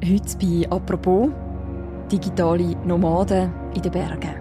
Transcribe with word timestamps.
Heute 0.00 0.38
bei 0.40 0.70
«Apropos» 0.70 1.28
digitale 2.10 2.76
Nomaden 2.86 3.50
in 3.74 3.82
den 3.82 3.90
Bergen. 3.90 4.36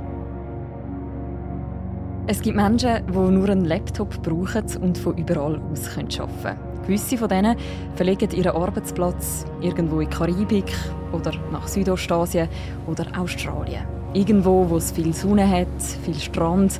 Es 2.27 2.41
gibt 2.41 2.55
Menschen, 2.55 3.07
die 3.07 3.11
nur 3.11 3.49
einen 3.49 3.65
Laptop 3.65 4.21
brauchen 4.21 4.65
und 4.81 4.99
von 4.99 5.17
überall 5.17 5.59
aus 5.71 5.97
arbeiten 5.97 6.29
können. 6.43 6.57
Gewisse 6.83 7.17
von 7.17 7.29
denen 7.29 7.57
verlegen 7.95 8.29
ihren 8.35 8.55
Arbeitsplatz 8.55 9.45
irgendwo 9.59 9.99
in 9.99 10.07
die 10.07 10.15
Karibik 10.15 10.71
oder 11.11 11.31
nach 11.51 11.67
Südostasien 11.67 12.47
oder 12.85 13.07
Australien. 13.19 13.81
Irgendwo, 14.13 14.69
wo 14.69 14.77
es 14.77 14.91
viel 14.91 15.11
Sonne 15.11 15.49
hat, 15.49 15.81
viel 16.03 16.19
Strand. 16.19 16.79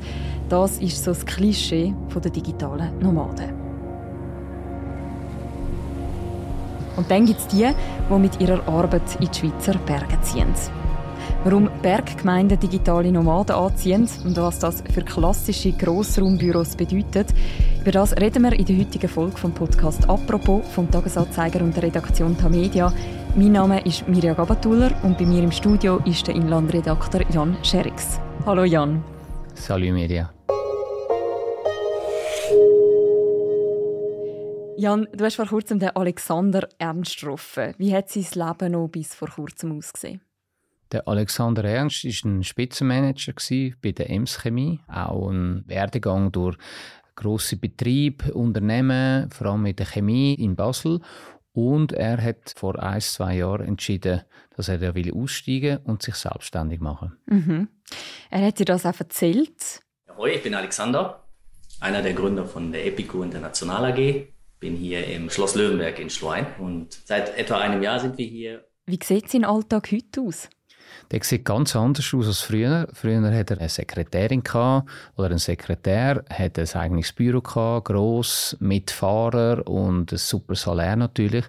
Das 0.50 0.78
ist 0.78 1.04
so 1.04 1.12
das 1.12 1.26
Klischee 1.26 1.96
der 2.14 2.32
digitalen 2.32 3.00
Nomaden. 3.00 3.57
Und 6.98 7.10
dann 7.10 7.26
gibt 7.26 7.40
es 7.40 7.48
die, 7.48 7.70
die 8.10 8.20
mit 8.20 8.42
ihrer 8.42 8.68
Arbeit 8.68 9.04
in 9.20 9.30
die 9.32 9.40
Schweizer 9.40 9.78
Berge 9.86 10.20
ziehen. 10.22 10.54
Warum 11.44 11.70
Berggemeinden 11.82 12.60
digitale 12.60 13.12
Nomaden 13.12 13.56
anziehen 13.56 14.10
und 14.26 14.36
was 14.38 14.60
das 14.60 14.84
für 14.94 15.02
klassische 15.02 15.72
Grossraumbüros 15.72 16.76
bedeutet, 16.76 17.28
über 17.80 17.92
das 17.92 18.18
reden 18.18 18.44
wir 18.44 18.54
in 18.54 18.66
der 18.66 18.78
heutigen 18.78 19.08
Folge 19.08 19.38
vom 19.38 19.54
Podcast 19.54 20.10
«Apropos» 20.10 20.62
vom 20.74 20.92
Tagesanzeiger 20.92 21.62
und 21.62 21.76
der 21.76 21.84
Redaktion 21.84 22.38
Tamedia. 22.38 22.92
Mein 23.36 23.54
Name 23.54 23.80
ist 23.86 24.08
Mirja 24.08 24.34
Gabatuller 24.34 24.92
und 25.04 25.18
bei 25.18 25.26
mir 25.26 25.44
im 25.44 25.52
Studio 25.52 26.02
ist 26.06 26.28
der 26.28 26.36
Inlandredakteur 26.36 27.22
Jan 27.32 27.56
Scherix. 27.64 28.20
Hallo 28.46 28.64
Jan. 28.64 29.04
Salut 29.54 29.94
Mirja. 29.94 30.37
Jan, 34.80 35.08
du 35.12 35.26
hast 35.26 35.38
vor 35.38 35.48
kurzem 35.48 35.80
den 35.80 35.90
Alexander 35.96 36.70
Ernst 36.78 37.20
getroffen. 37.20 37.74
Wie 37.80 37.96
hat 37.96 38.12
sein 38.12 38.28
Leben 38.36 38.74
noch 38.74 38.88
bis 38.88 39.16
vor 39.16 39.28
kurzem 39.28 39.76
ausgesehen? 39.76 40.22
Der 40.92 41.08
Alexander 41.08 41.64
Ernst 41.64 42.06
war 42.06 42.32
ein 42.32 42.44
Spitzenmanager 42.44 43.34
bei 43.82 43.92
der 43.92 44.12
Ems 44.12 44.38
Chemie, 44.38 44.80
auch 44.88 45.32
ein 45.32 45.64
Werdegang 45.66 46.32
durch 46.32 46.58
grosse 47.16 47.58
Betriebe, 47.58 48.32
Unternehmen, 48.36 49.32
vor 49.32 49.48
allem 49.48 49.66
in 49.66 49.76
der 49.76 49.88
Chemie 49.88 50.36
in 50.36 50.56
Basel. 50.56 51.02
Und 51.54 51.94
er 51.94 52.22
hat 52.24 52.54
vor 52.56 52.78
ein, 52.78 53.02
zwei 53.02 53.38
Jahren 53.38 53.66
entschieden, 53.66 54.22
dass 54.56 54.70
er 54.70 54.94
will 54.94 55.12
aussteigen 55.12 55.80
und 55.86 56.04
sich 56.04 56.14
selbstständig 56.14 56.82
machen. 56.82 57.18
Mhm. 57.26 57.68
Er 58.30 58.46
hat 58.46 58.60
dir 58.60 58.66
das 58.66 58.86
auch 58.86 59.00
erzählt. 59.00 59.82
Hallo, 60.08 60.28
ich 60.28 60.44
bin 60.44 60.54
Alexander, 60.54 61.24
einer 61.80 62.04
der 62.04 62.14
Gründer 62.14 62.46
von 62.46 62.72
der 62.72 62.86
Epico 62.86 63.24
International 63.24 63.86
AG 63.86 64.37
bin 64.60 64.76
hier 64.76 65.06
im 65.08 65.30
Schloss 65.30 65.56
Löwenberg 65.56 66.00
in 66.00 66.10
Schwein 66.10 66.48
und 66.60 67.00
seit 67.06 67.38
etwa 67.38 67.60
einem 67.60 67.82
Jahr 67.84 68.00
sind 68.00 68.18
wir 68.18 68.26
hier. 68.26 68.66
Wie 68.86 69.00
sieht 69.04 69.30
sein 69.30 69.46
Alltag 69.46 69.92
heute 69.92 70.22
aus? 70.22 70.50
Der 71.12 71.24
sieht 71.24 71.46
ganz 71.46 71.76
anders 71.76 72.14
aus 72.14 72.28
als 72.28 72.42
früher. 72.42 72.88
Früher 72.94 73.22
hatte 73.34 73.56
er 73.56 73.60
eine 73.60 73.70
Sekretärin 73.70 74.42
oder 75.16 75.32
ein 75.32 75.38
Sekretär, 75.38 76.24
hatte 76.30 76.62
ein 76.62 76.82
eigenes 76.82 77.14
Büro 77.14 77.42
gehabt, 77.42 77.86
gross, 77.86 78.58
mit 78.60 78.92
Fahrer 78.92 79.68
und 79.68 80.12
ein 80.12 80.18
super 80.18 80.56
Salär 80.56 80.96
natürlich. 80.96 81.46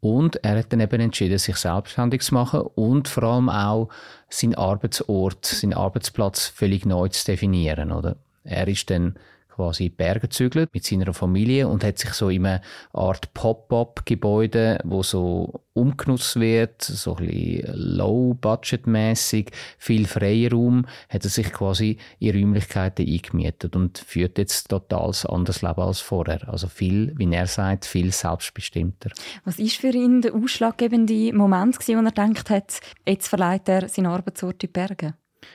Und 0.00 0.36
er 0.44 0.58
hat 0.58 0.72
dann 0.72 0.80
eben 0.80 1.00
entschieden, 1.00 1.38
sich 1.38 1.56
selbstständig 1.56 2.22
zu 2.22 2.34
machen 2.34 2.60
und 2.60 3.08
vor 3.08 3.24
allem 3.24 3.48
auch 3.48 3.88
seinen 4.28 4.54
Arbeitsort, 4.54 5.44
seinen 5.44 5.74
Arbeitsplatz 5.74 6.46
völlig 6.46 6.86
neu 6.86 7.08
zu 7.08 7.24
definieren. 7.24 7.90
Oder? 7.90 8.16
Er 8.44 8.68
ist 8.68 8.90
dann 8.90 9.18
quasi 9.58 9.86
in 9.86 9.96
Berge 9.96 10.20
gezügelt 10.20 10.70
mit 10.72 10.84
seiner 10.84 11.12
Familie 11.12 11.66
und 11.66 11.82
hat 11.82 11.98
sich 11.98 12.10
so 12.10 12.28
in 12.28 12.46
einer 12.46 12.60
Art 12.92 13.34
Pop-up-Gebäude, 13.34 14.78
wo 14.84 15.02
so 15.02 15.64
umgenutzt 15.72 16.38
wird, 16.38 16.80
so 16.80 17.16
ein 17.16 17.26
bisschen 17.26 17.74
low-budget-mäßig, 17.74 19.50
viel 19.76 20.06
Freiraum, 20.06 20.86
hat 21.08 21.24
er 21.24 21.30
sich 21.30 21.52
quasi 21.52 21.98
in 22.20 22.36
Räumlichkeiten 22.36 23.06
eingemietet 23.06 23.74
und 23.74 23.98
führt 23.98 24.38
jetzt 24.38 24.68
total 24.68 25.12
anderes 25.28 25.62
Leben 25.62 25.80
als 25.80 26.00
vorher. 26.00 26.48
Also 26.48 26.68
viel, 26.68 27.12
wie 27.16 27.32
er 27.32 27.46
sagt, 27.48 27.84
viel 27.84 28.12
selbstbestimmter. 28.12 29.10
Was 29.44 29.58
ist 29.58 29.76
für 29.76 29.90
ihn 29.90 30.22
der 30.22 30.34
ausschlaggebende 30.34 31.32
Moment, 31.32 31.76
wo 31.78 31.92
er 31.92 32.02
gedacht 32.02 32.50
hat, 32.50 32.80
jetzt 33.06 33.26
verleiht 33.26 33.68
er 33.68 33.88
seinen 33.88 34.06
Arbeitsort 34.06 34.54
in 34.54 34.58
die 34.60 34.66
Berge? 34.68 35.14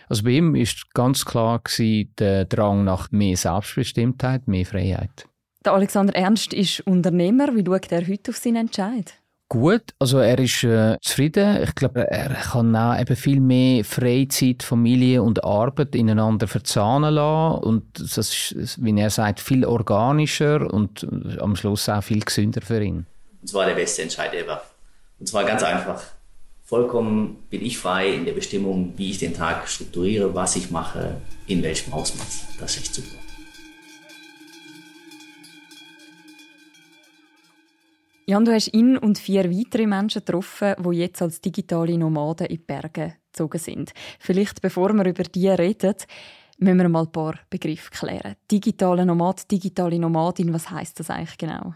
Also 0.10 0.24
bei 0.24 0.32
ihm 0.32 0.56
ist 0.56 0.94
ganz 0.94 1.26
klar 1.26 1.62
der 1.80 2.46
Drang 2.46 2.84
nach 2.84 3.12
mehr 3.12 3.38
Selbstbestimmtheit, 3.38 4.48
mehr 4.48 4.66
Freiheit. 4.66 5.28
Der 5.66 5.74
Alexander 5.74 6.14
Ernst 6.16 6.54
ist 6.54 6.82
Unternehmer. 6.82 7.56
Wie 7.56 7.64
schaut 7.66 7.92
er 7.92 8.06
heute 8.08 8.32
auf 8.32 8.38
seinen 8.38 8.68
Entscheid? 8.68 9.14
Gut, 9.50 9.94
also 10.00 10.18
er 10.18 10.40
ist 10.40 10.64
äh, 10.64 10.98
zufrieden. 11.00 11.62
Ich 11.62 11.76
glaube, 11.76 12.10
er 12.10 12.34
kann 12.34 12.76
auch 12.76 13.00
eben 13.00 13.16
viel 13.16 13.40
mehr 13.40 13.86
Freizeit, 13.86 14.64
Familie 14.64 15.22
und 15.22 15.44
Arbeit 15.44 15.96
ineinander 15.96 16.48
verzahnen 16.48 17.14
lassen. 17.14 17.64
Und 17.64 17.86
das 18.00 18.18
ist, 18.18 18.84
wie 18.84 19.00
er 19.00 19.10
sagt, 19.10 19.40
viel 19.40 19.64
organischer 19.64 20.74
und 20.74 21.08
am 21.40 21.56
Schluss 21.56 21.88
auch 21.88 22.02
viel 22.02 22.22
gesünder 22.22 22.62
für 22.62 22.82
ihn. 22.84 23.06
Und 23.42 23.48
zwar 23.48 23.66
der 23.68 23.76
beste 23.76 24.02
Entscheid 24.02 24.34
ever. 24.34 24.64
Und 25.20 25.28
zwar 25.28 25.44
ganz 25.44 25.62
einfach 25.62 26.02
vollkommen 26.64 27.44
bin 27.50 27.64
ich 27.64 27.78
frei 27.78 28.14
in 28.14 28.26
der 28.26 28.34
Bestimmung, 28.34 28.94
wie 28.98 29.12
ich 29.12 29.20
den 29.20 29.34
Tag 29.34 29.68
strukturiere, 29.68 30.34
was 30.34 30.56
ich 30.56 30.72
mache, 30.72 31.22
in 31.48 31.62
welchem 31.62 31.94
Ausmaß. 31.94 32.58
Das 32.60 32.76
ist 32.76 32.82
echt 32.82 32.96
super. 32.96 33.18
Jan, 38.26 38.46
du 38.46 38.54
hast 38.54 38.74
ihn 38.74 38.98
und 38.98 39.18
vier 39.18 39.52
weitere 39.52 39.86
Menschen 39.86 40.24
getroffen, 40.24 40.76
die 40.80 40.98
jetzt 40.98 41.22
als 41.22 41.42
digitale 41.42 41.98
Nomaden 41.98 42.48
in 42.48 42.56
die 42.56 42.64
Berge 42.64 43.16
gezogen 43.28 43.60
sind. 43.60 43.92
Vielleicht, 44.18 44.62
bevor 44.62 44.94
wir 44.94 45.06
über 45.06 45.24
die 45.24 45.50
reden, 45.50 45.96
müssen 46.58 46.78
wir 46.78 46.88
mal 46.88 47.04
ein 47.04 47.12
paar 47.12 47.36
Begriffe 47.50 47.92
klären. 47.92 48.36
Digitale 48.50 49.06
Nomad, 49.06 49.52
digitale 49.52 50.00
Nomadin, 50.00 50.54
was 50.54 50.70
heißt 50.70 51.00
das 51.02 51.10
eigentlich 51.10 51.38
genau? 51.38 51.76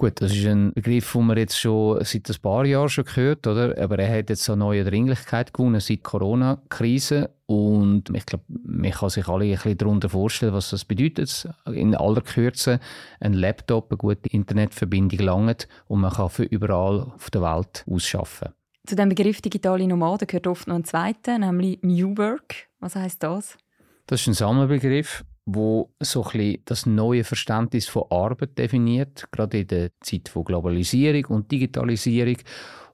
Gut, 0.00 0.22
das 0.22 0.34
ist 0.34 0.46
ein 0.46 0.72
Begriff, 0.72 1.12
den 1.12 1.26
man 1.26 1.36
jetzt 1.36 1.60
schon 1.60 2.02
seit 2.02 2.30
ein 2.30 2.36
paar 2.40 2.64
Jahren 2.64 2.88
schon 2.88 3.04
gehört, 3.04 3.46
oder? 3.46 3.76
Aber 3.76 3.98
er 3.98 4.18
hat 4.18 4.30
jetzt 4.30 4.44
so 4.44 4.56
neue 4.56 4.82
Dringlichkeit 4.82 5.52
gewonnen 5.52 5.78
seit 5.78 6.02
Corona-Krise. 6.02 7.28
Und 7.44 8.08
ich 8.14 8.24
glaube, 8.24 8.44
man 8.48 8.92
kann 8.92 9.10
sich 9.10 9.28
alle 9.28 9.44
ein 9.44 9.50
bisschen 9.50 9.76
darunter 9.76 10.08
vorstellen, 10.08 10.54
was 10.54 10.70
das 10.70 10.86
bedeutet. 10.86 11.46
In 11.70 11.94
aller 11.94 12.22
Kürze 12.22 12.80
ein 13.20 13.34
Laptop, 13.34 13.90
eine 13.90 13.98
gute 13.98 14.30
Internetverbindung 14.30 15.18
langt 15.18 15.68
und 15.86 16.00
man 16.00 16.14
kann 16.14 16.30
für 16.30 16.44
überall 16.44 17.12
auf 17.14 17.28
der 17.28 17.42
Welt 17.42 17.84
ausschaffen. 17.86 18.54
Zu 18.86 18.96
dem 18.96 19.10
Begriff 19.10 19.42
digitale 19.42 19.86
Nomaden 19.86 20.26
gehört 20.26 20.46
oft 20.46 20.66
noch 20.66 20.76
ein 20.76 20.84
zweiter, 20.84 21.38
nämlich 21.38 21.78
New 21.82 22.16
Work. 22.16 22.70
Was 22.78 22.96
heißt 22.96 23.22
das? 23.22 23.58
Das 24.06 24.22
ist 24.22 24.28
ein 24.28 24.32
Sammelbegriff 24.32 25.26
wo 25.46 25.90
so 26.00 26.24
ein 26.24 26.58
das 26.64 26.86
neue 26.86 27.24
Verständnis 27.24 27.88
von 27.88 28.04
Arbeit 28.10 28.58
definiert, 28.58 29.26
gerade 29.32 29.60
in 29.60 29.66
der 29.66 29.90
Zeit 30.00 30.28
von 30.28 30.44
Globalisierung 30.44 31.24
und 31.36 31.50
Digitalisierung. 31.50 32.36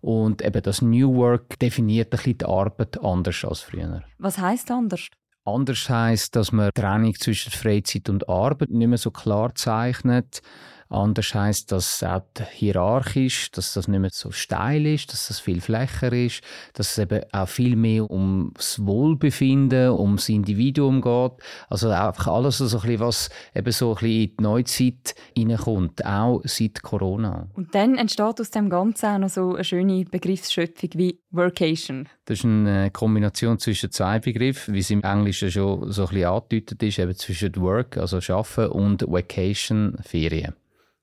Und 0.01 0.43
eben 0.43 0.63
das 0.63 0.83
New 0.83 1.15
Work 1.15 1.59
definiert 1.59 2.13
ein 2.13 2.17
bisschen 2.17 2.39
die 2.39 2.45
Arbeit 2.45 3.03
anders 3.03 3.45
als 3.45 3.61
früher. 3.61 4.03
Was 4.19 4.39
heißt 4.39 4.71
anders? 4.71 5.09
Anders 5.45 5.89
heißt, 5.89 6.35
dass 6.35 6.53
man 6.53 6.71
die 6.75 6.81
Trennung 6.81 7.15
zwischen 7.15 7.53
Freizeit 7.53 8.09
und 8.09 8.29
Arbeit 8.29 8.71
nicht 8.71 8.89
mehr 8.89 8.99
so 8.99 9.11
klar 9.11 9.55
zeichnet 9.55 10.43
Anders 10.89 11.35
heißt 11.35 11.73
das 11.73 12.03
auch 12.03 12.23
hierarchisch, 12.53 13.51
dass 13.51 13.75
das 13.75 13.89
nicht 13.89 14.01
mehr 14.01 14.11
so 14.13 14.31
steil 14.31 14.87
ist, 14.87 15.13
dass 15.13 15.29
das 15.29 15.41
viel 15.41 15.61
flächer 15.61 16.13
ist, 16.13 16.43
dass 16.75 16.93
es 16.93 16.99
eben 16.99 17.23
auch 17.33 17.49
viel 17.49 17.77
mehr 17.77 18.09
ums 18.11 18.79
Wohlbefinden, 18.85 19.91
ums 19.91 20.29
Individuum 20.29 21.01
geht. 21.01 21.33
Also 21.69 21.89
einfach 21.89 22.29
alles, 22.29 22.59
so 22.59 22.65
ein 22.65 22.83
bisschen, 22.83 23.01
was 23.01 23.31
eben 23.55 23.73
so 23.73 23.91
ein 23.91 23.95
bisschen 23.95 24.11
in 24.11 24.37
die 24.37 24.43
Neuzeit 24.43 25.15
hineinkommt, 25.35 26.05
auch 26.07 26.41
seit 26.45 26.83
Corona. 26.83 27.49
Und 27.55 27.75
dann 27.75 27.97
entsteht 27.97 28.41
aus 28.41 28.51
dem 28.51 28.71
Ganzen 28.71 29.07
auch 29.07 29.19
noch 29.19 29.29
so 29.29 29.55
eine 29.55 29.65
schöne 29.65 30.05
Begriffsschöpfung 30.05 30.91
wie 30.95 31.19
Workation. 31.31 32.09
Das 32.27 32.39
ist 32.39 32.45
eine 32.45 32.91
Kombination 32.91 33.59
zwischen 33.59 33.91
zwei 33.91 34.19
Begriffen, 34.19 34.75
wie 34.75 34.81
es 34.81 34.91
im 34.91 35.03
Englischen 35.03 35.51
schon 35.51 35.91
so 35.91 36.03
ein 36.03 36.09
bisschen 36.09 36.29
angedeutet 36.29 36.83
ist, 36.83 36.99
eben 36.99 37.15
zwischen 37.15 37.57
Work, 37.57 37.97
also 37.97 38.19
Arbeiten, 38.33 38.73
und 38.73 39.03
Vacation, 39.07 39.97
Ferien. 40.03 40.55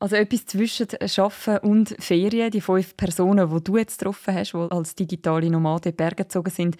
Also 0.04 0.18
etwas 0.18 0.46
zwischen 0.46 0.88
Arbeiten 1.00 1.66
und 1.66 1.96
Ferien. 1.98 2.52
Die 2.52 2.60
fünf 2.60 2.98
Personen, 2.98 3.50
die 3.50 3.64
du 3.64 3.78
jetzt 3.78 4.00
getroffen 4.00 4.36
hast, 4.36 4.52
die 4.52 4.58
als 4.58 4.96
digitale 4.96 5.50
Nomaden 5.50 5.92
in 5.92 5.96
Berge 5.96 6.24
gezogen 6.24 6.50
sind, 6.50 6.76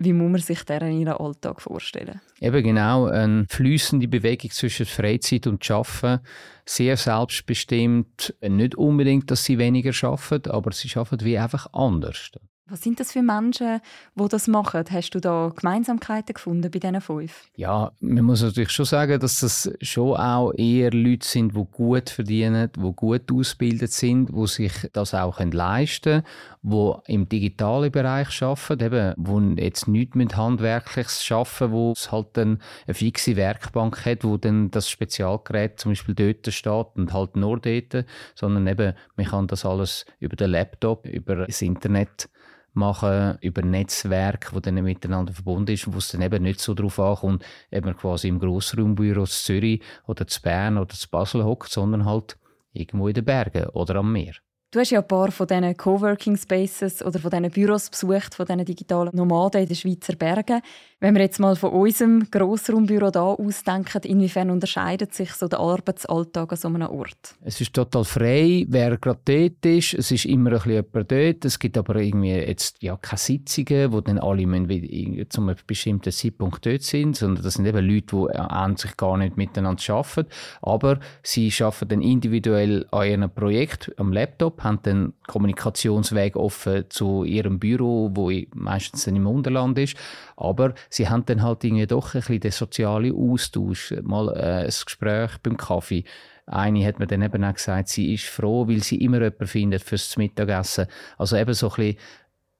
wie 0.00 0.12
muss 0.12 0.32
man 0.32 0.40
sich 0.40 0.64
deren 0.64 0.90
ihren 0.90 1.14
Alltag 1.14 1.62
vorstellen? 1.62 2.20
Eben 2.40 2.64
genau, 2.64 3.04
eine 3.06 3.46
flüssende 3.48 4.08
Bewegung 4.08 4.50
zwischen 4.50 4.86
Freizeit 4.86 5.46
und 5.46 5.70
Arbeiten. 5.70 6.24
Sehr 6.66 6.96
selbstbestimmt. 6.96 8.34
Nicht 8.40 8.74
unbedingt, 8.74 9.30
dass 9.30 9.44
sie 9.44 9.56
weniger 9.56 9.92
arbeiten, 10.02 10.50
aber 10.50 10.72
sie 10.72 10.90
arbeiten 10.96 11.24
wie 11.24 11.38
einfach 11.38 11.68
anders. 11.72 12.32
Was 12.74 12.82
sind 12.82 12.98
das 12.98 13.12
für 13.12 13.22
Menschen, 13.22 13.80
die 14.16 14.28
das 14.28 14.48
machen? 14.48 14.82
Hast 14.90 15.10
du 15.10 15.20
da 15.20 15.52
Gemeinsamkeiten 15.54 16.34
gefunden 16.34 16.72
bei 16.72 16.80
diesen 16.80 17.00
fünf? 17.00 17.44
Ja, 17.54 17.92
man 18.00 18.24
muss 18.24 18.42
natürlich 18.42 18.72
schon 18.72 18.84
sagen, 18.84 19.20
dass 19.20 19.38
das 19.38 19.72
schon 19.80 20.16
auch 20.16 20.50
eher 20.56 20.90
Leute 20.90 21.24
sind, 21.24 21.54
die 21.54 21.64
gut 21.70 22.10
verdienen, 22.10 22.72
die 22.74 22.92
gut 22.96 23.30
ausgebildet 23.30 23.92
sind, 23.92 24.30
die 24.36 24.46
sich 24.48 24.72
das 24.92 25.14
auch 25.14 25.38
leisten 25.38 26.24
können, 26.24 27.02
die 27.06 27.12
im 27.12 27.28
digitalen 27.28 27.92
Bereich 27.92 28.42
arbeiten, 28.42 28.84
eben, 28.84 29.14
die 29.56 29.62
jetzt 29.62 29.86
nichts 29.86 30.16
mit 30.16 30.36
Handwerkliches 30.36 31.30
arbeiten, 31.30 31.70
wo 31.70 31.92
es 31.92 32.10
halt 32.10 32.36
eine 32.36 32.58
fixe 32.88 33.36
Werkbank 33.36 34.04
hat, 34.04 34.24
wo 34.24 34.36
dann 34.36 34.72
das 34.72 34.90
Spezialgerät 34.90 35.78
zum 35.78 35.92
Beispiel 35.92 36.16
dort 36.16 36.52
steht 36.52 36.86
und 36.96 37.12
halt 37.12 37.36
nur 37.36 37.60
dort, 37.60 38.04
sondern 38.34 38.66
eben, 38.66 38.94
man 39.14 39.26
kann 39.26 39.46
das 39.46 39.64
alles 39.64 40.06
über 40.18 40.34
den 40.34 40.50
Laptop, 40.50 41.06
über 41.06 41.46
das 41.46 41.62
Internet 41.62 42.28
machen 42.74 43.38
über 43.40 43.62
Netzwerk, 43.62 44.52
wo 44.52 44.60
dann 44.60 44.74
miteinander 44.74 45.32
verbunden 45.32 45.72
ist, 45.72 45.92
wo 45.92 45.98
es 45.98 46.08
dann 46.08 46.22
eben 46.22 46.42
nicht 46.42 46.60
so 46.60 46.74
darauf 46.74 46.98
ankommt, 46.98 47.44
eben 47.70 47.96
quasi 47.96 48.28
im 48.28 48.38
Grossraumbüro 48.38 49.24
zu 49.24 49.44
Zürich 49.44 49.82
oder 50.06 50.26
zu 50.26 50.42
Bern 50.42 50.78
oder 50.78 50.94
zu 50.94 51.08
Basel 51.08 51.44
hockt, 51.44 51.70
sondern 51.70 52.04
halt 52.04 52.36
irgendwo 52.72 53.08
in 53.08 53.14
den 53.14 53.24
Bergen 53.24 53.66
oder 53.70 53.96
am 53.96 54.12
Meer. 54.12 54.34
Du 54.74 54.80
hast 54.80 54.90
ja 54.90 54.98
ein 54.98 55.06
paar 55.06 55.30
von 55.30 55.46
diesen 55.46 55.76
Coworking 55.76 56.36
Spaces 56.36 57.00
oder 57.00 57.20
von 57.20 57.30
diesen 57.30 57.48
Büros 57.48 57.88
besucht, 57.88 58.34
von 58.34 58.44
diesen 58.44 58.64
digitalen 58.64 59.14
Nomaden 59.14 59.60
in 59.60 59.68
den 59.68 59.76
Schweizer 59.76 60.16
Bergen. 60.16 60.62
Wenn 60.98 61.14
wir 61.14 61.22
jetzt 61.22 61.38
mal 61.38 61.54
von 61.54 61.70
unserem 61.70 62.28
Grossraumbüro 62.28 63.10
da 63.12 63.22
ausdenken, 63.22 64.00
inwiefern 64.02 64.50
unterscheidet 64.50 65.14
sich 65.14 65.32
so 65.34 65.46
der 65.46 65.60
Arbeitsalltag 65.60 66.50
an 66.50 66.56
so 66.56 66.66
einem 66.66 66.88
Ort? 66.88 67.36
Es 67.44 67.60
ist 67.60 67.72
total 67.72 68.02
frei, 68.04 68.64
wer 68.68 68.96
gerade 68.96 69.20
dort 69.24 69.64
ist. 69.64 69.94
Es 69.94 70.10
ist 70.10 70.24
immer 70.24 70.50
ein 70.50 70.56
bisschen 70.56 70.72
jemand 70.72 71.12
dort. 71.12 71.44
Es 71.44 71.58
gibt 71.60 71.78
aber 71.78 71.94
irgendwie 71.96 72.32
jetzt 72.32 72.82
ja 72.82 72.96
keine 72.96 73.18
Sitzungen, 73.18 73.92
wo 73.92 74.00
dann 74.00 74.18
alle 74.18 74.44
müssen 74.44 75.30
zu 75.30 75.40
einem 75.40 75.54
bestimmten 75.68 76.10
Zeitpunkt 76.10 76.66
dort 76.66 76.82
sind, 76.82 77.16
sondern 77.16 77.44
das 77.44 77.54
sind 77.54 77.66
eben 77.66 77.86
Leute, 77.86 78.16
die 78.16 78.36
an 78.36 78.76
sich 78.76 78.96
gar 78.96 79.18
nicht 79.18 79.36
miteinander 79.36 79.82
arbeiten. 79.94 80.28
Aber 80.62 80.98
sie 81.22 81.52
arbeiten 81.60 81.88
dann 81.90 82.02
individuell 82.02 82.86
an 82.90 83.06
ihrem 83.06 83.30
Projekt 83.30 83.92
am 83.98 84.12
Laptop, 84.12 84.63
haben 84.64 84.80
dann 84.82 85.12
Kommunikationsweg 85.26 86.36
offen 86.36 86.86
zu 86.88 87.24
ihrem 87.24 87.58
Büro, 87.58 88.10
wo 88.14 88.32
meistens 88.54 89.04
dann 89.04 89.16
im 89.16 89.26
Unterland 89.26 89.78
ist. 89.78 89.96
Aber 90.36 90.74
sie 90.90 91.08
haben 91.08 91.24
dann 91.26 91.42
halt 91.42 91.62
irgendwie 91.62 91.86
doch 91.86 92.14
ein 92.14 92.20
bisschen 92.20 92.40
den 92.40 92.50
sozialen 92.50 93.14
Austausch, 93.14 93.94
mal 94.02 94.28
äh, 94.30 94.64
ein 94.64 94.66
Gespräch 94.66 95.38
beim 95.42 95.56
Kaffee. 95.56 96.04
Eine 96.46 96.86
hat 96.86 96.98
mir 96.98 97.06
dann 97.06 97.22
eben 97.22 97.44
auch 97.44 97.54
gesagt, 97.54 97.88
sie 97.88 98.12
ist 98.14 98.24
froh, 98.24 98.68
weil 98.68 98.82
sie 98.82 98.96
immer 98.96 99.18
jemanden 99.22 99.46
findet 99.46 99.82
fürs 99.82 100.16
Mittagessen. 100.16 100.86
Also 101.16 101.36
eben 101.36 101.54
so 101.54 101.70
ein 101.70 101.76
bisschen 101.76 101.96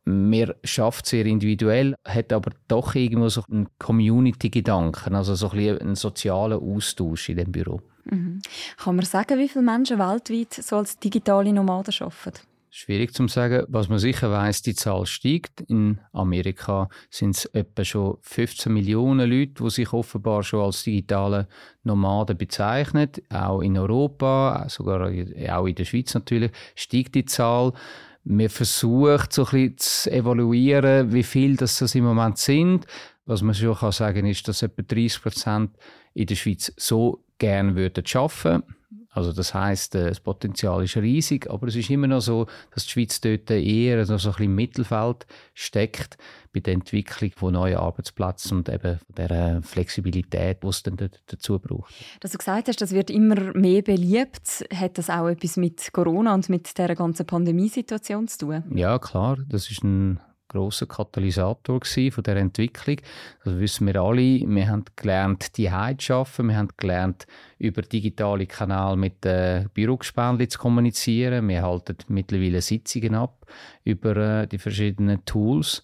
mir 0.07 0.55
schafft 0.65 1.07
sehr 1.07 1.25
individuell, 1.25 1.95
hat 2.05 2.33
aber 2.33 2.51
doch 2.69 2.95
irgendwo 2.95 3.29
so 3.29 3.43
einen 3.51 3.69
Community-Gedanken, 3.79 5.15
also 5.15 5.35
so 5.35 5.51
ein 5.51 5.57
bisschen 5.57 5.79
einen 5.79 5.95
sozialen 5.95 6.61
Austausch 6.61 7.31
in 7.31 7.39
dem 7.39 7.53
Büro. 7.53 7.81
Mhm. 8.05 8.43
Kann 8.77 8.97
man 8.97 9.05
sagen, 9.05 9.39
wie 9.39 9.49
viele 9.49 9.65
Menschen 9.65 9.99
weltweit 9.99 10.53
so 10.55 10.77
als 10.77 10.99
digitale 10.99 11.53
Nomaden 11.53 11.95
arbeiten? 12.01 12.41
Schwierig 12.77 13.15
zu 13.15 13.29
sagen. 13.29 13.65
Was 13.69 13.89
man 13.89 14.01
sicher 14.01 14.33
weiß, 14.33 14.63
die 14.63 14.75
Zahl 14.75 15.07
steigt. 15.07 15.61
In 15.69 16.01
Amerika 16.13 16.89
sind 17.09 17.37
es 17.37 17.45
etwa 17.45 17.85
schon 17.85 18.17
15 18.23 18.73
Millionen 18.73 19.31
Leute, 19.31 19.63
die 19.63 19.71
sich 19.71 19.93
offenbar 19.93 20.43
schon 20.43 20.65
als 20.65 20.83
digitale 20.83 21.47
Nomaden 21.85 22.37
bezeichnen. 22.37 23.11
Auch 23.31 23.61
in 23.61 23.79
Europa, 23.79 24.67
sogar 24.69 25.07
auch 25.07 25.67
in 25.67 25.75
der 25.77 25.85
Schweiz 25.85 26.15
natürlich, 26.15 26.51
steigt 26.75 27.15
die 27.15 27.25
Zahl. 27.25 27.75
Man 28.25 28.49
versucht 28.49 29.33
so 29.33 29.45
ein 29.45 29.51
bisschen 29.51 29.79
zu 29.79 30.11
evaluieren, 30.11 31.13
wie 31.13 31.23
viel 31.23 31.57
das, 31.57 31.79
das 31.79 31.95
im 31.95 32.03
Moment 32.03 32.39
sind. 32.39 32.87
Was 33.25 33.43
man 33.43 33.55
schon 33.55 33.77
kann 33.77 33.93
sagen 33.93 34.27
ist, 34.27 34.49
dass 34.49 34.63
etwa 34.63 34.83
30 34.83 35.23
Prozent 35.23 35.71
in 36.13 36.27
der 36.27 36.35
Schweiz 36.35 36.73
so 36.77 37.24
gerne 37.39 37.71
arbeiten 37.71 38.07
würden 38.07 38.63
also 39.15 39.33
das 39.33 39.55
heißt, 39.55 39.95
äh, 39.95 40.09
das 40.09 40.21
Potenzial 40.21 40.83
ist 40.83 40.97
riesig, 40.97 41.49
aber 41.49 41.69
es 41.69 41.77
ist 41.77 41.89
immer 41.89 42.09
noch 42.09 42.21
so, 42.21 42.47
dass 42.73 42.85
die 42.85 42.91
Schweiz 42.91 43.21
dort 43.21 43.49
eher 43.51 44.05
so 44.05 44.15
ein 44.15 44.17
bisschen 44.17 44.45
im 44.45 44.55
Mittelfeld 44.57 45.27
steckt 45.55 46.19
bei 46.53 46.61
der 46.61 46.75
Entwicklung 46.75 47.31
von 47.37 47.53
neuen 47.53 47.77
Arbeitsplätzen 47.77 48.59
und 48.59 48.69
eben 48.69 48.99
der 49.17 49.63
Flexibilität, 49.63 50.65
die 50.65 50.67
es 50.67 50.83
dann 50.83 50.97
dazu 51.27 51.61
braucht. 51.61 51.95
Dass 52.21 52.33
du 52.33 52.39
gesagt 52.39 52.67
hast, 52.67 52.81
das 52.81 52.91
wird 52.91 53.09
immer 53.09 53.57
mehr 53.57 53.83
beliebt, 53.83 54.67
hat 54.75 54.99
das 54.99 55.11
auch 55.11 55.29
etwas 55.29 55.57
mit 55.57 55.93
Corona 55.93 56.35
und 56.35 56.49
mit 56.49 56.77
der 56.77 56.97
ganzen 56.97 57.25
Pandemiesituation 57.25 58.27
zu 58.27 58.39
tun? 58.39 58.65
Ja, 58.75 58.99
klar, 58.99 59.39
das 59.49 59.71
ist 59.71 59.85
ein 59.85 60.19
großer 60.55 60.87
Katalysator 60.87 61.81
von 61.85 62.25
der 62.25 62.37
Entwicklung. 62.37 62.97
Das 63.45 63.59
wissen 63.59 63.87
wir 63.87 64.01
alle. 64.01 64.41
Wir 64.47 64.69
haben 64.69 64.85
gelernt, 64.97 65.57
die 65.57 65.69
zu 65.99 66.15
arbeiten. 66.15 66.49
Wir 66.49 66.57
haben 66.57 66.69
gelernt, 66.77 67.27
über 67.59 67.83
digitale 67.83 68.47
Kanäle 68.47 68.97
mit 68.97 69.25
den 69.25 69.69
Bürogespännchen 69.71 70.49
zu 70.49 70.59
kommunizieren. 70.59 71.49
Wir 71.49 71.63
halten 71.63 71.97
mittlerweile 72.09 72.63
Sitzungen 72.63 73.15
ab 73.15 73.47
über 73.85 74.17
äh, 74.17 74.47
die 74.47 74.59
verschiedenen 74.59 75.25
Tools. 75.25 75.83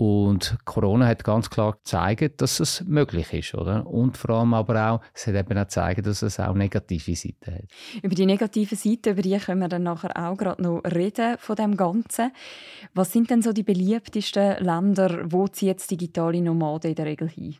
Und 0.00 0.56
Corona 0.64 1.06
hat 1.06 1.24
ganz 1.24 1.50
klar 1.50 1.72
gezeigt, 1.74 2.40
dass 2.40 2.58
es 2.58 2.82
möglich 2.86 3.34
ist, 3.34 3.54
oder? 3.54 3.86
Und 3.86 4.16
vor 4.16 4.30
allem 4.30 4.54
aber 4.54 4.92
auch, 4.92 5.00
es 5.12 5.26
hat 5.26 5.34
eben 5.34 5.58
auch 5.58 5.64
gezeigt, 5.64 6.06
dass 6.06 6.22
es 6.22 6.40
auch 6.40 6.54
negative 6.54 7.14
Seiten 7.14 7.54
hat. 7.54 7.64
Über 8.02 8.14
die 8.14 8.24
negativen 8.24 8.78
Seiten, 8.78 9.10
über 9.10 9.20
die 9.20 9.36
können 9.36 9.60
wir 9.60 9.68
dann 9.68 9.82
nachher 9.82 10.16
auch 10.16 10.38
gerade 10.38 10.62
noch 10.62 10.80
reden 10.84 11.36
von 11.36 11.54
dem 11.54 11.76
Ganzen. 11.76 12.32
Was 12.94 13.12
sind 13.12 13.28
denn 13.28 13.42
so 13.42 13.52
die 13.52 13.62
beliebtesten 13.62 14.64
Länder, 14.64 15.20
wo 15.30 15.46
sie 15.52 15.66
jetzt 15.66 15.90
digitale 15.90 16.40
Nomaden 16.40 16.92
in 16.92 16.94
der 16.94 17.04
Regel 17.04 17.28
hin? 17.28 17.56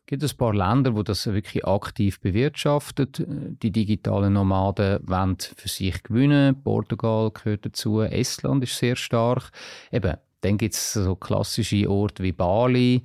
Es 0.00 0.06
gibt 0.06 0.22
ein 0.22 0.36
paar 0.38 0.54
Länder, 0.54 0.96
wo 0.96 1.02
das 1.02 1.26
wirklich 1.26 1.66
aktiv 1.66 2.20
bewirtschaften. 2.20 3.58
Die 3.62 3.70
digitalen 3.70 4.32
Nomaden 4.32 5.00
wollen 5.06 5.36
für 5.38 5.68
sich 5.68 6.02
gewinnen. 6.02 6.62
Portugal 6.62 7.30
gehört 7.32 7.66
dazu. 7.66 8.00
Estland 8.00 8.64
ist 8.64 8.78
sehr 8.78 8.96
stark. 8.96 9.50
Eben, 9.90 10.16
dann 10.42 10.58
gibt 10.58 10.74
es 10.74 10.92
so 10.92 11.16
klassische 11.16 11.88
Orte 11.90 12.22
wie 12.22 12.32
Bali 12.32 13.02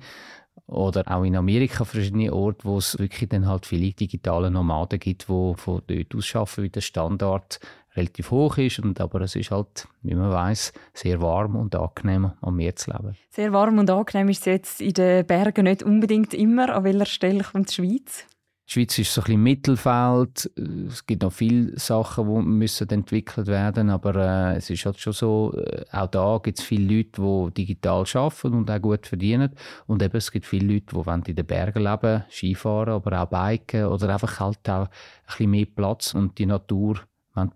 oder 0.66 1.02
auch 1.06 1.24
in 1.24 1.36
Amerika 1.36 1.84
verschiedene 1.84 2.32
Orte, 2.32 2.64
wo 2.64 2.78
es 2.78 2.98
wirklich 2.98 3.28
dann 3.30 3.48
halt 3.48 3.64
viele 3.64 3.92
digitale 3.92 4.50
Nomaden 4.50 4.98
gibt, 4.98 5.22
die 5.22 5.26
von 5.26 5.82
dort 5.86 6.14
aus 6.14 6.36
arbeiten, 6.36 6.62
wie 6.62 6.68
der 6.68 6.80
Standard 6.82 7.58
relativ 7.96 8.30
hoch 8.30 8.58
ist. 8.58 8.80
Und, 8.80 9.00
aber 9.00 9.22
es 9.22 9.34
ist 9.34 9.50
halt, 9.50 9.88
wie 10.02 10.14
man 10.14 10.30
weiß, 10.30 10.72
sehr 10.92 11.20
warm 11.22 11.56
und 11.56 11.74
angenehm 11.74 12.32
am 12.40 12.56
Meer 12.56 12.76
zu 12.76 12.90
leben. 12.90 13.16
Sehr 13.30 13.52
warm 13.52 13.78
und 13.78 13.88
angenehm 13.88 14.28
ist 14.28 14.40
es 14.40 14.44
jetzt 14.46 14.80
in 14.80 14.92
den 14.92 15.26
Bergen 15.26 15.64
nicht 15.64 15.82
unbedingt 15.82 16.34
immer. 16.34 16.74
An 16.74 16.84
welcher 16.84 17.06
Stelle 17.06 17.44
kommt 17.44 17.70
die 17.70 17.74
Schweiz? 17.74 18.26
Die 18.68 18.72
Schweiz 18.74 18.98
ist 18.98 19.14
so 19.14 19.22
ein 19.22 19.24
bisschen 19.24 19.42
Mittelfeld. 19.42 20.50
Es 20.88 21.06
gibt 21.06 21.22
noch 21.22 21.32
viele 21.32 21.78
Sachen, 21.78 22.28
die 22.28 22.42
müssen 22.46 22.90
entwickelt 22.90 23.46
werden 23.46 23.88
aber 23.88 24.14
äh, 24.16 24.56
es 24.56 24.68
ist 24.68 24.84
halt 24.84 24.98
schon 24.98 25.14
so, 25.14 25.54
äh, 25.56 25.84
auch 25.90 26.08
da 26.08 26.38
gibt 26.42 26.58
es 26.58 26.64
viele 26.64 26.96
Leute, 26.96 27.50
die 27.56 27.64
digital 27.66 28.04
arbeiten 28.12 28.52
und 28.52 28.70
auch 28.70 28.82
gut 28.82 29.06
verdienen. 29.06 29.54
Und 29.86 30.02
eben, 30.02 30.16
es 30.18 30.30
gibt 30.30 30.44
viele 30.44 30.74
Leute, 30.74 30.94
die 30.94 31.30
in 31.30 31.36
den 31.36 31.46
Bergen 31.46 31.82
leben, 31.82 32.24
Skifahren, 32.30 32.92
aber 32.92 33.22
auch 33.22 33.26
biken 33.26 33.86
oder 33.86 34.10
einfach 34.10 34.38
halt 34.38 34.68
auch 34.68 34.82
ein 34.82 34.88
bisschen 35.26 35.50
mehr 35.50 35.66
Platz 35.66 36.14
und 36.14 36.38
die 36.38 36.46
Natur 36.46 37.00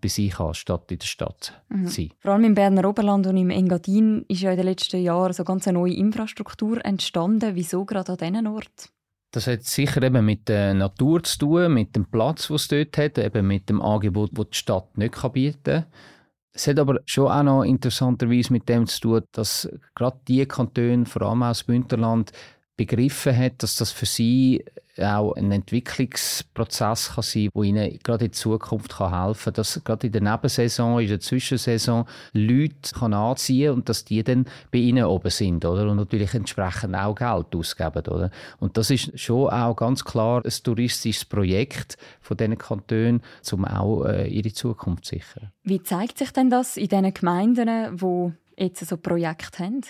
bei 0.01 0.09
sich 0.09 0.39
haben, 0.39 0.55
statt 0.55 0.91
in 0.93 0.99
der 0.99 1.07
Stadt 1.07 1.63
mhm. 1.69 1.89
sein. 1.89 2.11
Vor 2.21 2.33
allem 2.33 2.45
im 2.45 2.55
Berner 2.55 2.89
Oberland 2.89 3.27
und 3.27 3.37
im 3.37 3.51
Engadin 3.51 4.25
ist 4.29 4.41
ja 4.41 4.53
in 4.53 4.57
den 4.57 4.67
letzten 4.67 5.03
Jahren 5.03 5.33
so 5.33 5.45
ganz 5.45 5.67
eine 5.67 5.79
neue 5.79 5.95
Infrastruktur 5.95 6.83
entstanden. 6.85 7.55
Wieso 7.55 7.85
gerade 7.85 8.13
an 8.13 8.19
diesen 8.19 8.47
Ort? 8.47 8.93
Das 9.33 9.47
hat 9.47 9.65
sicher 9.65 10.03
eben 10.03 10.25
mit 10.27 10.49
der 10.49 10.75
Natur 10.75 11.25
zu 11.25 11.39
tun, 11.39 11.73
mit 11.73 11.97
dem 11.97 12.05
Platz, 12.05 12.49
den 12.49 12.57
es 12.57 12.69
dort 12.69 12.99
hat, 12.99 13.19
eben 13.19 13.47
mit 13.47 13.69
dem 13.71 13.81
Angebot, 13.81 14.31
das 14.35 14.51
die 14.51 14.59
Stadt 14.59 14.99
nicht 14.99 15.33
bieten 15.33 15.63
kann. 15.63 15.87
Es 16.53 16.67
hat 16.69 16.79
aber 16.79 17.01
schon 17.07 17.31
auch 17.31 17.43
noch 17.43 17.63
interessanterweise 17.65 18.53
mit 18.53 18.69
dem 18.69 18.87
zu 18.87 19.01
tun, 19.01 19.23
dass 19.33 19.71
gerade 19.95 20.21
die 20.29 20.45
Kantone, 20.45 21.07
vor 21.07 21.23
allem 21.23 21.43
aus 21.43 21.65
Bündnerland, 21.65 22.31
begriffen 22.77 23.37
hat, 23.37 23.63
dass 23.63 23.77
das 23.77 23.93
für 23.93 24.07
sie 24.07 24.65
auch 24.99 25.33
ein 25.35 25.51
Entwicklungsprozess 25.51 27.15
kann 27.15 27.23
sein 27.23 27.45
kann, 27.45 27.63
der 27.63 27.65
ihnen 27.65 27.99
gerade 28.03 28.25
in 28.27 28.33
Zukunft 28.33 28.97
kann 28.97 29.25
helfen 29.25 29.45
kann. 29.45 29.55
Dass 29.55 29.83
gerade 29.85 30.07
in 30.07 30.13
der 30.13 30.23
Nebensaison, 30.23 31.01
in 31.01 31.09
der 31.09 31.21
Zwischensaison 31.21 32.07
Leute 32.33 32.95
kann 32.95 33.15
anziehen 33.15 33.73
und 33.73 33.89
dass 33.89 34.05
die 34.05 34.23
dann 34.23 34.47
bei 34.71 34.79
ihnen 34.79 35.05
oben 35.05 35.31
sind 35.31 35.65
oder? 35.65 35.91
und 35.91 35.97
natürlich 35.97 36.35
entsprechend 36.35 36.95
auch 36.95 37.15
Geld 37.15 37.55
ausgeben. 37.55 38.07
Oder? 38.07 38.31
Und 38.59 38.77
das 38.77 38.91
ist 38.91 39.19
schon 39.19 39.49
auch 39.49 39.75
ganz 39.75 40.05
klar 40.05 40.45
ein 40.45 40.53
touristisches 40.63 41.25
Projekt 41.25 41.97
von 42.21 42.37
diesen 42.37 42.59
Kantonen, 42.59 43.23
um 43.51 43.65
auch 43.65 44.05
äh, 44.05 44.29
ihre 44.29 44.53
Zukunft 44.53 45.07
zu 45.07 45.17
sichern. 45.17 45.53
Wie 45.63 45.83
zeigt 45.83 46.19
sich 46.19 46.33
denn 46.33 46.51
das 46.51 46.77
in 46.77 46.89
diesen 46.89 47.15
Gemeinden, 47.15 47.97
die 47.97 48.63
jetzt 48.63 48.87
so 48.87 48.97
Projekte 48.97 49.65
haben? 49.65 49.83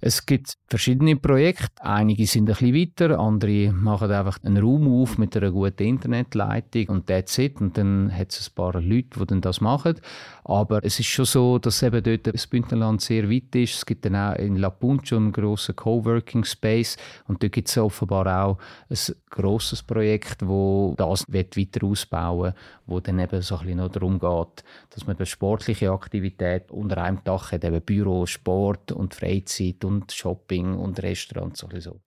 Es 0.00 0.26
gibt 0.26 0.54
verschiedene 0.68 1.16
Projekte. 1.16 1.82
Einige 1.82 2.24
sind 2.26 2.48
ein 2.48 2.54
bisschen 2.54 2.74
weiter, 2.74 3.18
andere 3.18 3.72
machen 3.72 4.12
einfach 4.12 4.38
einen 4.44 4.62
Raum 4.62 5.02
auf 5.02 5.18
mit 5.18 5.36
einer 5.36 5.50
guten 5.50 5.82
Internetleitung 5.82 6.86
und 6.88 7.06
that's 7.08 7.36
it. 7.38 7.60
Und 7.60 7.76
dann 7.76 8.16
hat 8.16 8.30
es 8.30 8.48
ein 8.48 8.54
paar 8.54 8.80
Leute, 8.80 9.18
die 9.18 9.26
dann 9.26 9.40
das 9.40 9.60
machen. 9.60 10.00
Aber 10.44 10.84
es 10.84 11.00
ist 11.00 11.06
schon 11.06 11.24
so, 11.24 11.58
dass 11.58 11.82
eben 11.82 12.02
dort 12.02 12.32
das 12.32 12.46
Bündnerland 12.46 13.00
sehr 13.00 13.28
weit 13.28 13.54
ist. 13.56 13.74
Es 13.74 13.86
gibt 13.86 14.04
dann 14.04 14.14
auch 14.14 14.36
in 14.36 14.56
La 14.56 14.70
Punta 14.70 15.16
einen 15.16 15.32
grossen 15.32 15.74
Coworking 15.74 16.44
Space 16.44 16.96
und 17.26 17.42
dort 17.42 17.52
gibt 17.52 17.68
es 17.68 17.76
offenbar 17.76 18.44
auch 18.44 18.58
ein 18.88 19.14
grosses 19.30 19.82
Projekt, 19.82 20.46
wo 20.46 20.94
das 20.96 21.24
weiter 21.28 21.84
ausbauen 21.84 22.54
wo 22.88 23.00
dann 23.00 23.18
eben 23.18 23.42
so 23.42 23.56
ein 23.56 23.60
bisschen 23.60 23.78
noch 23.78 23.90
darum 23.90 24.18
geht, 24.18 24.64
dass 24.90 25.06
man 25.06 25.24
sportliche 25.26 25.92
Aktivität 25.92 26.70
unter 26.70 26.98
einem 26.98 27.22
Dach 27.22 27.52
hat, 27.52 27.64
eben 27.64 27.82
Büro, 27.82 28.24
Sport 28.24 28.92
und 28.92 29.14
Freizeit 29.14 29.84
und 29.88 30.12
Shopping 30.12 30.74
und 30.76 31.02
Restaurants 31.02 31.60
sowieso. 31.60 32.00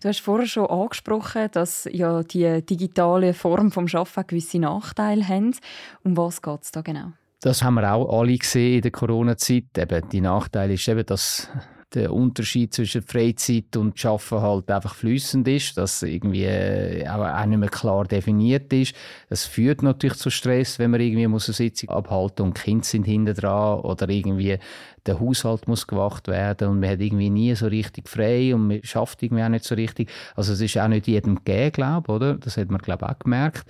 Du 0.00 0.08
hast 0.08 0.20
vorher 0.20 0.48
schon 0.48 0.66
angesprochen, 0.66 1.48
dass 1.52 1.88
ja 1.92 2.22
die 2.22 2.64
digitale 2.64 3.34
Form 3.34 3.70
vom 3.70 3.86
Schaffen 3.86 4.24
gewisse 4.26 4.58
Nachteile 4.58 5.28
haben. 5.28 5.54
Um 6.02 6.16
was 6.16 6.42
geht 6.42 6.62
es 6.62 6.72
da 6.72 6.80
genau? 6.80 7.12
Das 7.40 7.62
haben 7.62 7.74
wir 7.74 7.92
auch 7.92 8.18
alle 8.18 8.36
gesehen 8.36 8.76
in 8.76 8.82
der 8.82 8.90
Corona-Zeit. 8.90 9.78
Eben, 9.78 10.08
die 10.08 10.22
Nachteile 10.22 10.74
ist 10.74 10.88
eben, 10.88 11.04
dass 11.04 11.48
der 11.96 12.12
Unterschied 12.12 12.74
zwischen 12.74 13.02
Freizeit 13.02 13.76
und 13.76 13.98
Schaffen 13.98 14.40
halt 14.40 14.70
einfach 14.70 14.94
flüssend 14.94 15.48
ist, 15.48 15.76
dass 15.78 16.02
irgendwie 16.02 16.44
äh, 16.44 17.08
auch 17.08 17.46
nicht 17.46 17.58
mehr 17.58 17.68
klar 17.68 18.04
definiert 18.04 18.72
ist. 18.72 18.94
Das 19.28 19.44
führt 19.44 19.82
natürlich 19.82 20.18
zu 20.18 20.30
Stress, 20.30 20.78
wenn 20.78 20.90
man 20.90 21.00
irgendwie 21.00 21.26
muss 21.26 21.48
eine 21.48 21.54
Sitzung 21.54 21.88
abhalten 21.88 22.44
und 22.46 22.54
Kinder 22.54 22.84
sind 22.84 23.04
hinten 23.04 23.34
dran 23.34 23.80
oder 23.80 24.08
irgendwie 24.08 24.58
der 25.06 25.20
Haushalt 25.20 25.68
muss 25.68 25.86
gewacht 25.86 26.28
werden 26.28 26.68
und 26.68 26.80
man 26.80 26.90
hat 26.90 27.00
irgendwie 27.00 27.30
nie 27.30 27.54
so 27.54 27.66
richtig 27.66 28.08
frei 28.08 28.54
und 28.54 28.68
man 28.68 28.80
schafft 28.82 29.22
irgendwie 29.22 29.42
auch 29.42 29.48
nicht 29.48 29.64
so 29.64 29.74
richtig. 29.74 30.10
Also 30.34 30.52
es 30.52 30.60
ist 30.60 30.76
auch 30.78 30.88
nicht 30.88 31.06
jedem 31.06 31.36
gegeben, 31.36 31.72
glaube 31.72 32.12
oder? 32.12 32.34
Das 32.34 32.56
hat 32.56 32.70
man 32.70 32.80
glaube 32.80 33.08
auch 33.08 33.18
gemerkt. 33.18 33.66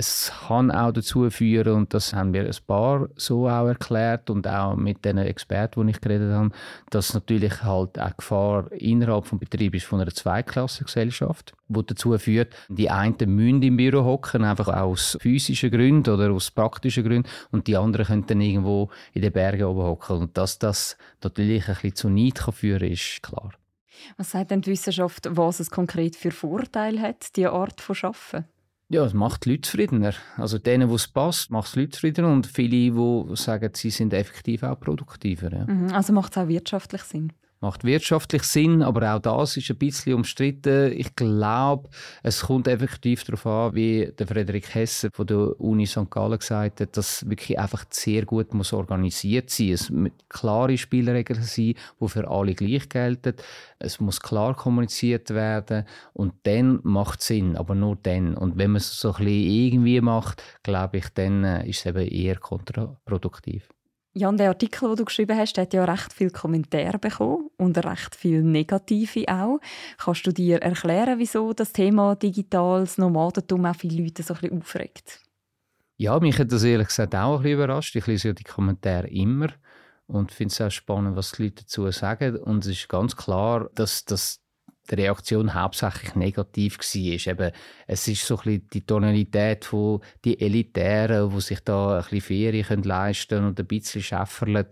Es 0.00 0.30
kann 0.46 0.70
auch 0.70 0.92
dazu 0.92 1.28
führen, 1.28 1.74
und 1.74 1.92
das 1.92 2.12
haben 2.12 2.32
wir 2.32 2.44
ein 2.44 2.54
paar 2.68 3.08
so 3.16 3.48
auch 3.48 3.66
erklärt 3.66 4.30
und 4.30 4.46
auch 4.46 4.76
mit 4.76 5.04
den 5.04 5.18
Experten, 5.18 5.84
die 5.84 5.90
ich 5.90 6.00
geredet 6.00 6.32
habe, 6.32 6.50
dass 6.90 7.14
natürlich 7.14 7.64
halt 7.64 7.98
auch 7.98 8.16
Gefahr 8.16 8.70
innerhalb 8.70 9.28
des 9.28 9.40
Betriebs 9.40 9.78
ist 9.78 9.86
von 9.86 10.00
einer 10.00 10.12
Zweiklassengesellschaft, 10.12 11.52
die 11.66 11.84
dazu 11.84 12.16
führt, 12.16 12.54
die 12.68 12.88
einen 12.88 13.16
müssen 13.34 13.60
im 13.64 13.76
Büro 13.76 14.04
hocken, 14.04 14.44
einfach 14.44 14.68
aus 14.68 15.18
physischen 15.20 15.72
Gründen 15.72 16.14
oder 16.14 16.30
aus 16.30 16.52
praktischen 16.52 17.02
Gründen, 17.02 17.28
und 17.50 17.66
die 17.66 17.76
anderen 17.76 18.06
können 18.06 18.26
dann 18.28 18.40
irgendwo 18.40 18.90
in 19.14 19.22
den 19.22 19.32
Bergen 19.32 19.64
oben 19.64 19.82
hocken. 19.82 20.16
Und 20.18 20.38
dass 20.38 20.60
das 20.60 20.96
natürlich 21.24 21.66
ein 21.66 21.74
bisschen 21.74 21.96
zu 21.96 22.08
Neid 22.08 22.38
führen 22.38 22.78
kann, 22.78 22.92
ist 22.92 23.20
klar. 23.24 23.50
Was 24.16 24.30
sagt 24.30 24.52
denn 24.52 24.60
die 24.60 24.70
Wissenschaft, 24.70 25.26
was 25.28 25.58
es 25.58 25.72
konkret 25.72 26.14
für 26.14 26.30
Vorteile 26.30 27.00
hat, 27.00 27.34
diese 27.34 27.50
Art 27.50 27.80
von 27.80 27.96
Arbeiten? 28.00 28.44
Ja, 28.90 29.04
es 29.04 29.12
macht 29.12 29.44
die 29.44 29.50
Leute 29.50 29.62
zufriedener. 29.62 30.14
Also 30.38 30.58
denen, 30.58 30.88
wo 30.88 30.94
es 30.94 31.08
passt, 31.08 31.50
macht 31.50 31.68
es 31.68 31.76
Leute 31.76 31.90
zufriedener 31.90 32.32
und 32.32 32.46
viele, 32.46 32.70
die 32.70 33.36
sagen, 33.36 33.70
sie 33.74 33.90
sind 33.90 34.14
effektiv 34.14 34.62
auch 34.62 34.80
produktiver. 34.80 35.52
Ja. 35.52 35.66
Mhm, 35.66 35.92
also 35.92 36.12
macht 36.14 36.32
es 36.32 36.38
auch 36.38 36.48
wirtschaftlich 36.48 37.02
Sinn? 37.02 37.32
Macht 37.60 37.84
wirtschaftlich 37.84 38.42
Sinn, 38.44 38.82
aber 38.82 39.14
auch 39.14 39.20
das 39.20 39.56
ist 39.56 39.70
ein 39.70 39.76
bisschen 39.76 40.14
umstritten. 40.14 40.92
Ich 40.92 41.14
glaube, 41.16 41.88
es 42.22 42.42
kommt 42.42 42.68
effektiv 42.68 43.24
darauf 43.24 43.46
an, 43.46 43.74
wie 43.74 44.12
der 44.18 44.26
Frederik 44.26 44.74
Hesse 44.74 45.10
von 45.12 45.26
der 45.26 45.60
Uni 45.60 45.86
St. 45.86 46.10
Gallen 46.10 46.38
gesagt 46.38 46.80
hat, 46.80 46.96
dass 46.96 47.28
wirklich 47.28 47.58
einfach 47.58 47.84
sehr 47.90 48.24
gut 48.24 48.54
muss 48.54 48.72
organisiert 48.72 49.50
sein. 49.50 49.70
Es 49.70 49.90
müssen 49.90 50.16
klare 50.28 50.78
Spielregeln 50.78 51.42
sein, 51.42 51.74
die 52.00 52.08
für 52.08 52.28
alle 52.28 52.54
gleich 52.54 52.88
gelten. 52.88 53.34
Es 53.78 54.00
muss 54.00 54.20
klar 54.20 54.54
kommuniziert 54.54 55.30
werden 55.30 55.84
und 56.12 56.34
dann 56.44 56.80
macht 56.82 57.20
es 57.20 57.26
Sinn, 57.26 57.56
aber 57.56 57.74
nur 57.74 57.96
dann. 58.02 58.36
Und 58.36 58.56
wenn 58.56 58.72
man 58.72 58.78
es 58.78 59.00
so 59.00 59.12
ein 59.14 59.24
bisschen 59.24 59.50
irgendwie 59.50 60.00
macht, 60.00 60.42
glaube 60.62 60.98
ich, 60.98 61.08
dann 61.10 61.44
äh, 61.44 61.68
ist 61.68 61.80
es 61.80 61.86
eben 61.86 62.06
eher 62.06 62.36
kontraproduktiv. 62.36 63.68
Jan, 64.14 64.36
der 64.36 64.48
Artikel, 64.48 64.88
den 64.88 64.96
du 64.96 65.04
geschrieben 65.04 65.36
hast, 65.36 65.58
hat 65.58 65.74
ja 65.74 65.84
recht 65.84 66.12
viele 66.12 66.30
Kommentare 66.30 66.98
bekommen 66.98 67.50
und 67.56 67.78
recht 67.84 68.16
viele 68.16 68.42
negative 68.42 69.28
auch. 69.28 69.60
Kannst 69.98 70.26
du 70.26 70.32
dir 70.32 70.62
erklären, 70.62 71.18
wieso 71.18 71.52
das 71.52 71.72
Thema 71.72 72.16
digitales 72.16 72.98
Nomadentum 72.98 73.66
auch 73.66 73.76
viele 73.76 74.02
Leute 74.02 74.22
so 74.22 74.34
ein 74.34 74.40
bisschen 74.40 74.58
aufregt? 74.58 75.20
Ja, 75.98 76.18
mich 76.20 76.38
hat 76.38 76.52
das 76.52 76.64
ehrlich 76.64 76.88
gesagt 76.88 77.14
auch 77.14 77.36
ein 77.36 77.42
bisschen 77.42 77.58
überrascht. 77.58 77.96
Ich 77.96 78.06
lese 78.06 78.28
ja 78.28 78.34
die 78.34 78.44
Kommentare 78.44 79.08
immer 79.08 79.48
und 80.06 80.32
finde 80.32 80.52
es 80.52 80.60
auch 80.60 80.70
spannend, 80.70 81.16
was 81.16 81.32
die 81.32 81.44
Leute 81.44 81.62
dazu 81.64 81.90
sagen. 81.90 82.36
Und 82.36 82.64
es 82.64 82.72
ist 82.72 82.88
ganz 82.88 83.14
klar, 83.14 83.68
dass 83.74 84.04
das 84.04 84.40
die 84.90 84.94
Reaktion 84.94 85.54
hauptsächlich 85.54 86.14
negativ 86.14 86.78
war. 86.78 87.32
Eben, 87.32 87.52
es 87.86 88.08
ist 88.08 88.26
so 88.26 88.36
ein 88.36 88.42
bisschen 88.44 88.68
die 88.72 88.86
Tonalität 88.86 89.64
von 89.64 90.00
die 90.24 90.40
Elitären, 90.40 91.30
die 91.30 91.40
sich 91.40 91.60
da 91.60 91.96
ein 91.96 92.02
bisschen 92.02 92.20
Ferien 92.20 92.66
können 92.66 92.82
leisten 92.82 93.44
und 93.44 93.58
ein 93.58 93.66
bisschen 93.66 94.02
schäfferlen. 94.02 94.66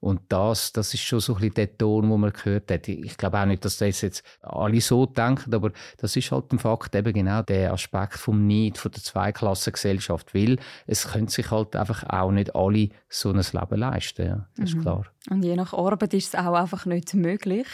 Und 0.00 0.20
das, 0.28 0.72
das 0.72 0.92
ist 0.94 1.02
schon 1.02 1.20
so 1.20 1.34
ein 1.34 1.40
bisschen 1.40 1.54
der 1.54 1.78
Ton, 1.78 2.10
den 2.10 2.20
man 2.20 2.32
gehört 2.32 2.70
hat. 2.70 2.88
Ich 2.88 3.16
glaube 3.16 3.38
auch 3.38 3.46
nicht, 3.46 3.64
dass 3.64 3.78
das 3.78 4.00
jetzt 4.00 4.24
alle 4.40 4.80
so 4.80 5.06
denken, 5.06 5.54
aber 5.54 5.72
das 5.98 6.16
ist 6.16 6.30
halt 6.32 6.52
ein 6.52 6.58
Fakt, 6.58 6.94
eben 6.94 7.12
genau 7.12 7.42
der 7.42 7.72
Aspekt 7.72 8.14
vom 8.14 8.46
Neid, 8.46 8.78
von 8.78 8.90
der 8.90 9.02
Zweiklassengesellschaft, 9.02 10.34
weil 10.34 10.58
es 10.86 11.08
können 11.08 11.28
sich 11.28 11.50
halt 11.50 11.76
einfach 11.76 12.04
auch 12.08 12.30
nicht 12.30 12.54
alle 12.54 12.88
so 13.08 13.30
ein 13.30 13.36
Leben 13.36 13.78
leisten. 13.78 14.26
Ja, 14.26 14.48
das 14.56 14.72
mhm. 14.72 14.78
ist 14.78 14.82
klar. 14.82 15.06
Und 15.30 15.44
je 15.44 15.54
nach 15.54 15.72
Arbeit 15.72 16.14
ist 16.14 16.34
es 16.34 16.40
auch 16.40 16.54
einfach 16.54 16.84
nicht 16.84 17.14
möglich. 17.14 17.66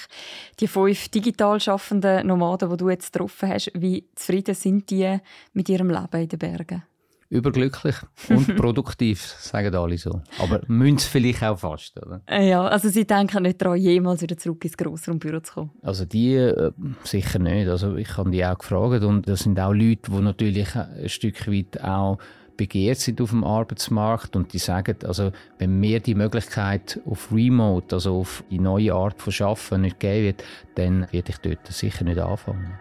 Die 0.60 0.68
fünf 0.68 1.08
digital 1.08 1.60
schaffenden 1.88 2.26
Nomaden, 2.26 2.70
die 2.70 2.76
du 2.76 2.90
jetzt 2.90 3.12
getroffen 3.12 3.48
hast, 3.48 3.70
wie 3.74 4.04
zufrieden 4.14 4.54
sind 4.54 4.90
die 4.90 5.18
mit 5.52 5.68
ihrem 5.68 5.90
Leben 5.90 6.22
in 6.22 6.28
den 6.28 6.38
Bergen? 6.38 6.82
Überglücklich 7.30 7.96
und 8.30 8.56
produktiv, 8.56 9.20
sagen 9.20 9.74
alle 9.74 9.98
so. 9.98 10.22
Aber 10.38 10.62
müssen 10.66 10.98
vielleicht 10.98 11.42
auch 11.42 11.58
fast, 11.58 11.98
oder? 11.98 12.22
Ja, 12.30 12.66
also 12.66 12.88
sie 12.88 13.06
denken 13.06 13.42
nicht 13.42 13.60
daran, 13.60 13.78
jemals 13.78 14.22
wieder 14.22 14.38
zurück 14.38 14.64
ins 14.64 14.78
Grossraumbüro 14.78 15.40
zu 15.40 15.52
kommen. 15.52 15.70
Also 15.82 16.06
die 16.06 16.36
äh, 16.36 16.72
sicher 17.04 17.38
nicht. 17.38 17.68
Also 17.68 17.96
ich 17.96 18.16
habe 18.16 18.30
die 18.30 18.44
auch 18.44 18.56
gefragt 18.56 19.04
und 19.04 19.28
das 19.28 19.40
sind 19.40 19.60
auch 19.60 19.74
Leute, 19.74 20.10
die 20.10 20.20
natürlich 20.20 20.74
ein 20.74 21.08
Stück 21.08 21.46
weit 21.48 21.82
auch 21.84 22.18
begehrt 22.58 22.98
sind 22.98 23.22
auf 23.22 23.30
dem 23.30 23.44
Arbeitsmarkt 23.44 24.36
und 24.36 24.52
die 24.52 24.58
sagen, 24.58 24.96
also 25.06 25.32
wenn 25.58 25.80
mir 25.80 26.00
die 26.00 26.14
Möglichkeit 26.14 27.00
auf 27.06 27.32
Remote, 27.32 27.96
also 27.96 28.20
auf 28.20 28.44
die 28.50 28.58
neue 28.58 28.92
Art 28.92 29.22
von 29.22 29.32
Schaffen 29.32 29.80
nicht 29.80 29.98
geben 29.98 30.26
wird, 30.26 30.44
dann 30.74 31.10
werde 31.10 31.30
ich 31.30 31.38
dort 31.38 31.66
sicher 31.68 32.04
nicht 32.04 32.18
anfangen. 32.18 32.78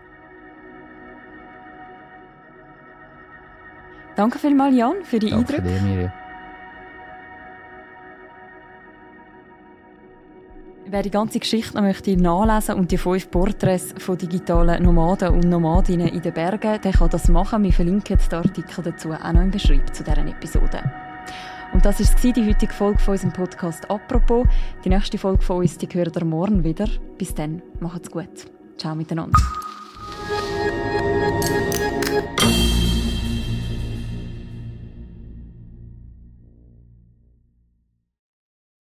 Danke 4.17 4.39
vielmals, 4.39 4.75
Jan, 4.75 5.03
für 5.03 5.19
die 5.19 5.29
Danke 5.29 5.53
Eindrücke. 5.57 5.79
Dir, 5.79 5.81
Miriam. 5.81 6.11
Wer 10.89 11.03
die 11.03 11.11
ganze 11.11 11.39
Geschichte 11.39 11.75
noch 11.75 11.81
möchte 11.81 12.15
nachlesen 12.15 12.75
und 12.75 12.89
die 12.89 12.97
fünf 12.97 13.29
Porträts 13.29 13.93
von 13.97 14.17
digitalen 14.17 14.81
Nomaden 14.81 15.33
und 15.33 15.49
Nomadinnen 15.49 16.07
in 16.07 16.21
den 16.21 16.33
Bergen, 16.33 16.81
der 16.81 16.93
kann 16.93 17.09
das 17.09 17.27
machen. 17.27 17.63
Wir 17.63 17.73
verlinken 17.73 18.17
den 18.17 18.37
Artikel 18.37 18.83
dazu 18.83 19.11
auch 19.11 19.33
noch 19.33 19.41
im 19.41 19.51
Beschreibung 19.51 19.93
zu 19.93 20.05
dieser 20.05 20.25
Episode. 20.25 20.81
Und 21.73 21.85
das 21.85 21.99
war 21.99 22.31
die 22.31 22.47
heutige 22.47 22.71
Folge 22.71 22.99
von 22.99 23.13
unserem 23.13 23.33
Podcast 23.33 23.89
«Apropos». 23.91 24.47
Die 24.85 24.89
nächste 24.89 25.17
Folge 25.17 25.43
von 25.43 25.57
uns 25.57 25.77
die 25.77 25.87
hören 25.91 26.13
ihr 26.15 26.25
morgen 26.25 26.63
wieder. 26.63 26.87
Bis 27.17 27.35
dann, 27.35 27.61
macht's 27.81 28.09
gut. 28.09 28.45
Ciao 28.77 28.95
miteinander. 28.95 29.37